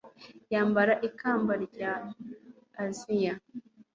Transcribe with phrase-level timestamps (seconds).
[0.53, 1.93] yambara ikamba rya
[2.83, 3.33] aziya